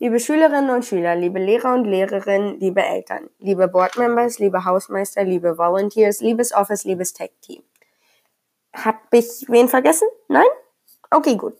[0.00, 5.58] Liebe Schülerinnen und Schüler, liebe Lehrer und Lehrerinnen, liebe Eltern, liebe Boardmembers, liebe Hausmeister, liebe
[5.58, 7.64] Volunteers, liebes Office, liebes Tech-Team.
[8.72, 10.06] Hab ich wen vergessen?
[10.28, 10.46] Nein?
[11.10, 11.54] Okay, gut.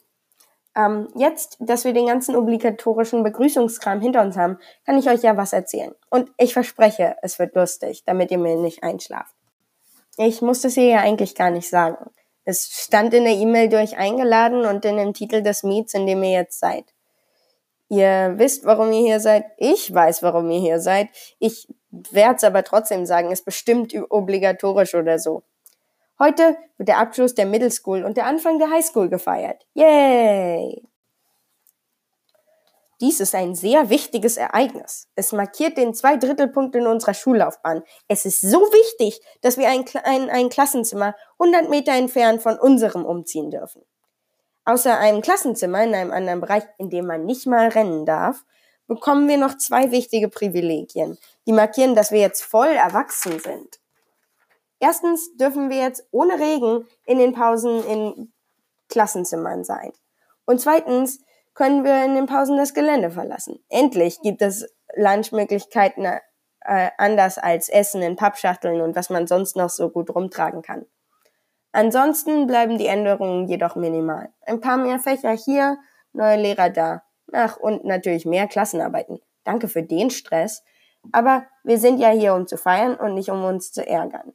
[0.77, 5.37] Ähm, jetzt, dass wir den ganzen obligatorischen Begrüßungskram hinter uns haben, kann ich euch ja
[5.37, 5.93] was erzählen.
[6.09, 9.35] Und ich verspreche, es wird lustig, damit ihr mir nicht einschlaft.
[10.17, 12.09] Ich muss das hier ja eigentlich gar nicht sagen.
[12.45, 16.23] Es stand in der E-Mail durch eingeladen und in dem Titel des Meets, in dem
[16.23, 16.85] ihr jetzt seid.
[17.89, 19.45] Ihr wisst, warum ihr hier seid.
[19.57, 21.09] Ich weiß, warum ihr hier seid.
[21.39, 25.43] Ich werde es aber trotzdem sagen, ist bestimmt obligatorisch oder so.
[26.19, 29.67] Heute wird der Abschluss der Middle School und der Anfang der High School gefeiert.
[29.75, 30.83] Yay!
[33.01, 35.09] Dies ist ein sehr wichtiges Ereignis.
[35.15, 37.85] Es markiert den Zweidrittelpunkt in unserer Schullaufbahn.
[38.09, 43.05] Es ist so wichtig, dass wir ein, ein, ein Klassenzimmer 100 Meter entfernt von unserem
[43.05, 43.83] umziehen dürfen.
[44.69, 48.45] Außer einem Klassenzimmer in einem anderen Bereich, in dem man nicht mal rennen darf,
[48.87, 51.17] bekommen wir noch zwei wichtige Privilegien,
[51.47, 53.81] die markieren, dass wir jetzt voll erwachsen sind.
[54.79, 58.31] Erstens dürfen wir jetzt ohne Regen in den Pausen in
[58.91, 59.91] Klassenzimmern sein.
[60.45, 61.21] Und zweitens
[61.55, 63.65] können wir in den Pausen das Gelände verlassen.
[63.71, 69.71] Endlich gibt es Lunchmöglichkeiten äh, anders als Essen in Pappschachteln und was man sonst noch
[69.71, 70.85] so gut rumtragen kann.
[71.73, 74.31] Ansonsten bleiben die Änderungen jedoch minimal.
[74.47, 75.79] Ein paar mehr Fächer hier,
[76.13, 77.03] neue Lehrer da.
[77.33, 79.21] Ach, und natürlich mehr Klassenarbeiten.
[79.45, 80.65] Danke für den Stress.
[81.13, 84.33] Aber wir sind ja hier, um zu feiern und nicht um uns zu ärgern.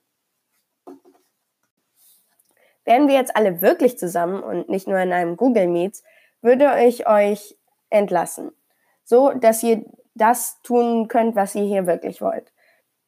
[2.85, 6.03] Wären wir jetzt alle wirklich zusammen und nicht nur in einem Google Meets,
[6.41, 7.57] würde ich euch
[7.89, 8.51] entlassen.
[9.05, 12.51] So, dass ihr das tun könnt, was ihr hier wirklich wollt.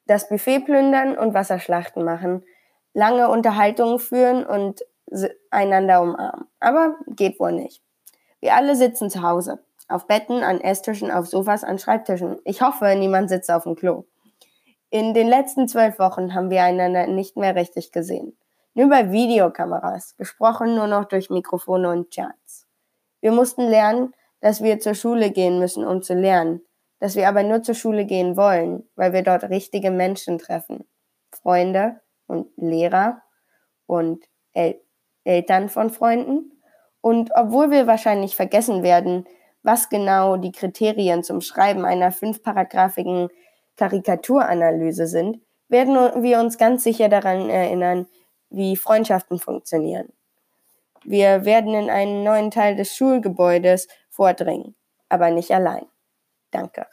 [0.05, 2.43] Das Buffet plündern und Wasserschlachten machen,
[2.95, 4.83] lange Unterhaltungen führen und
[5.51, 6.47] einander umarmen.
[6.59, 7.83] Aber geht wohl nicht.
[8.39, 9.59] Wir alle sitzen zu Hause.
[9.87, 12.39] Auf Betten, an Esstischen, auf Sofas, an Schreibtischen.
[12.43, 14.05] Ich hoffe, niemand sitzt auf dem Klo.
[14.89, 18.35] In den letzten zwölf Wochen haben wir einander nicht mehr richtig gesehen.
[18.73, 22.65] Nur bei Videokameras, gesprochen nur noch durch Mikrofone und Chats.
[23.21, 26.61] Wir mussten lernen, dass wir zur Schule gehen müssen, um zu lernen,
[26.99, 30.85] dass wir aber nur zur Schule gehen wollen, weil wir dort richtige Menschen treffen.
[31.31, 33.21] Freunde und Lehrer
[33.85, 34.79] und El
[35.23, 36.51] Eltern von Freunden.
[37.01, 39.25] Und obwohl wir wahrscheinlich vergessen werden,
[39.63, 43.29] was genau die Kriterien zum Schreiben einer fünfparagraphigen
[43.75, 48.07] Karikaturanalyse sind, werden wir uns ganz sicher daran erinnern,
[48.51, 50.13] wie Freundschaften funktionieren.
[51.03, 54.75] Wir werden in einen neuen Teil des Schulgebäudes vordringen,
[55.09, 55.85] aber nicht allein.
[56.51, 56.85] Danke.